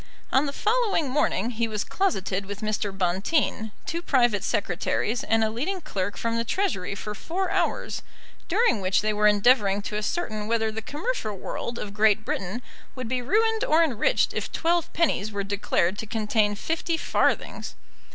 On 0.33 0.47
the 0.47 0.51
following 0.51 1.11
morning 1.11 1.51
he 1.51 1.67
was 1.67 1.83
closeted 1.83 2.47
with 2.47 2.61
Mr. 2.61 2.91
Bonteen, 2.91 3.71
two 3.85 4.01
private 4.01 4.43
secretaries, 4.43 5.23
and 5.23 5.43
a 5.43 5.51
leading 5.51 5.79
clerk 5.79 6.17
from 6.17 6.37
the 6.37 6.43
Treasury 6.43 6.95
for 6.95 7.13
four 7.13 7.51
hours, 7.51 8.01
during 8.47 8.81
which 8.81 9.01
they 9.01 9.13
were 9.13 9.27
endeavouring 9.27 9.79
to 9.83 9.97
ascertain 9.97 10.47
whether 10.47 10.71
the 10.71 10.81
commercial 10.81 11.37
world 11.37 11.77
of 11.77 11.93
Great 11.93 12.25
Britain 12.25 12.63
would 12.95 13.07
be 13.09 13.21
ruined 13.21 13.63
or 13.63 13.83
enriched 13.83 14.33
if 14.33 14.51
twelve 14.51 14.91
pennies 14.91 15.31
were 15.31 15.43
declared 15.43 15.99
to 15.99 16.07
contain 16.07 16.55
fifty 16.55 16.97
farthings. 16.97 17.75